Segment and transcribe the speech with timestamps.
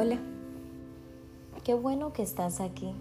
[0.00, 0.16] Hola,
[1.64, 2.94] qué bueno que estás aquí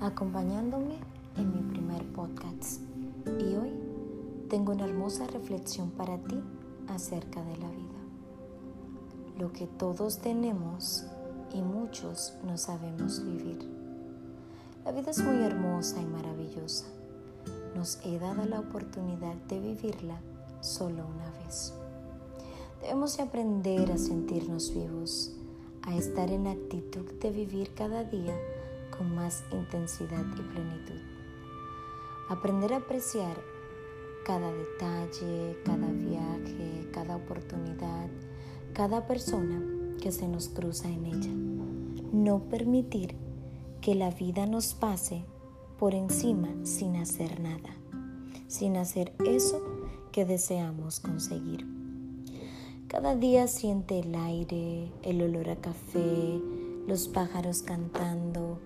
[0.00, 0.94] acompañándome
[1.36, 2.82] en mi primer podcast.
[3.26, 3.74] Y hoy
[4.48, 6.40] tengo una hermosa reflexión para ti
[6.86, 7.98] acerca de la vida.
[9.40, 11.04] Lo que todos tenemos
[11.52, 13.58] y muchos no sabemos vivir.
[14.84, 16.84] La vida es muy hermosa y maravillosa.
[17.74, 20.20] Nos he dado la oportunidad de vivirla
[20.60, 21.74] solo una vez.
[22.82, 25.34] Debemos de aprender a sentirnos vivos,
[25.88, 28.36] a estar en actitud de vivir cada día
[28.96, 31.00] con más intensidad y plenitud.
[32.28, 33.40] Aprender a apreciar
[34.26, 38.10] cada detalle, cada viaje, cada oportunidad,
[38.74, 39.62] cada persona
[39.98, 41.32] que se nos cruza en ella.
[42.12, 43.16] No permitir
[43.80, 45.24] que la vida nos pase
[45.78, 47.70] por encima sin hacer nada,
[48.46, 49.62] sin hacer eso
[50.12, 51.77] que deseamos conseguir.
[52.88, 56.40] Cada día siente el aire, el olor a café,
[56.86, 58.60] los pájaros cantando,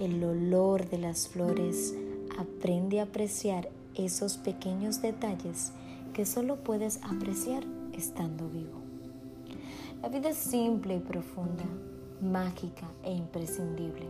[0.00, 1.94] el olor de las flores.
[2.36, 5.70] Aprende a apreciar esos pequeños detalles
[6.12, 8.80] que solo puedes apreciar estando vivo.
[10.02, 11.64] La vida es simple y profunda,
[12.20, 14.08] mágica e imprescindible.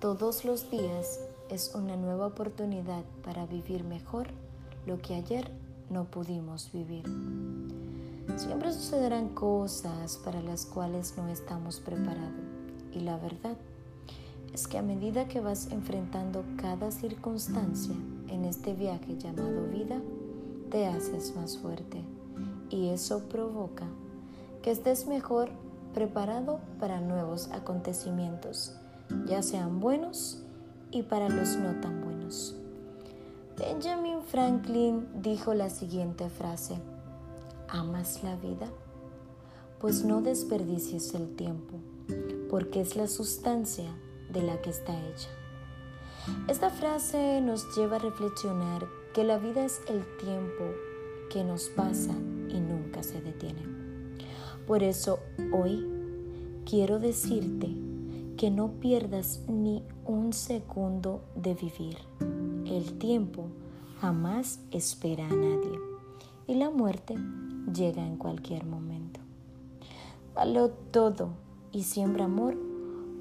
[0.00, 4.28] Todos los días es una nueva oportunidad para vivir mejor
[4.86, 5.50] lo que ayer
[5.90, 7.04] no pudimos vivir.
[8.34, 12.44] Siempre sucederán cosas para las cuales no estamos preparados.
[12.92, 13.56] Y la verdad
[14.52, 17.94] es que a medida que vas enfrentando cada circunstancia
[18.28, 20.00] en este viaje llamado vida,
[20.70, 22.02] te haces más fuerte.
[22.70, 23.86] Y eso provoca
[24.62, 25.50] que estés mejor
[25.94, 28.74] preparado para nuevos acontecimientos,
[29.26, 30.42] ya sean buenos
[30.90, 32.54] y para los no tan buenos.
[33.58, 36.76] Benjamin Franklin dijo la siguiente frase.
[37.68, 38.70] ¿Amas la vida?
[39.80, 41.74] Pues no desperdicies el tiempo,
[42.48, 43.90] porque es la sustancia
[44.32, 45.28] de la que está hecha.
[46.48, 50.64] Esta frase nos lleva a reflexionar que la vida es el tiempo
[51.28, 52.12] que nos pasa
[52.48, 53.62] y nunca se detiene.
[54.66, 55.18] Por eso
[55.52, 55.86] hoy
[56.64, 57.68] quiero decirte
[58.36, 61.98] que no pierdas ni un segundo de vivir.
[62.64, 63.46] El tiempo
[64.00, 65.95] jamás espera a nadie
[66.46, 67.16] y la muerte
[67.72, 69.20] llega en cualquier momento.
[70.34, 71.30] Valo todo
[71.72, 72.56] y siembra amor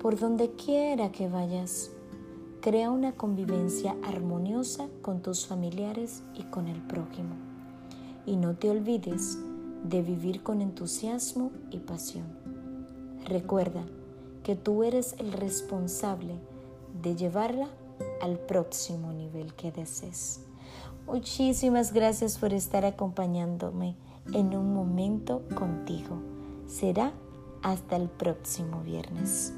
[0.02, 1.92] por donde quiera que vayas.
[2.62, 7.36] Crea una convivencia armoniosa con tus familiares y con el prójimo.
[8.26, 9.38] Y no te olvides
[9.84, 12.26] de vivir con entusiasmo y pasión.
[13.26, 13.84] Recuerda
[14.44, 16.36] que tú eres el responsable
[17.02, 17.68] de llevarla
[18.22, 20.42] al próximo nivel que desees.
[21.08, 23.96] Muchísimas gracias por estar acompañándome
[24.34, 26.18] en un momento contigo.
[26.68, 27.14] Será
[27.62, 29.54] hasta el próximo viernes.